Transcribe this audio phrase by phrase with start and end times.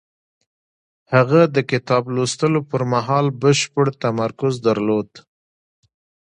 [1.13, 5.09] هغه د کتاب لوستلو پر مهال بشپړ تمرکز درلود.